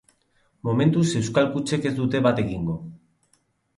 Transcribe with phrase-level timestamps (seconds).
[0.69, 2.79] Momentuz euskal kutxek ez dute bat egingo.